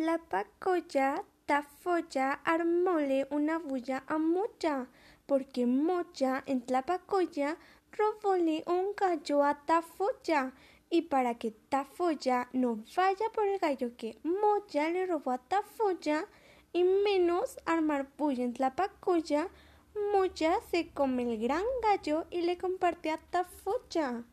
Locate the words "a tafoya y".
9.44-11.02, 15.32-16.82